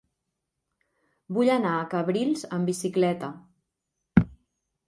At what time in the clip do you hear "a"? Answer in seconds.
1.81-1.85